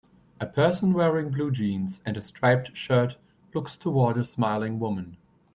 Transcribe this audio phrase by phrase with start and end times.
[0.39, 3.17] A person wearing blue jeans and a striped shirt
[3.53, 5.17] looks toward a smiling woman.